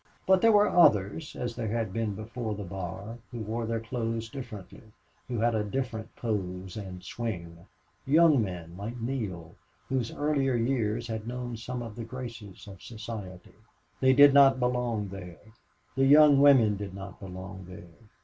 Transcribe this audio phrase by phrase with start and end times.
[0.25, 4.29] But there were others, as there had been before the bar, who wore their clothes
[4.29, 4.81] differently,
[5.27, 7.67] who had a different poise and swing
[8.07, 9.53] young men, like Neale,
[9.89, 13.53] whose earlier years had known some of the graces of society.
[13.99, 15.51] They did not belong there;
[15.93, 17.99] the young women did not belong there.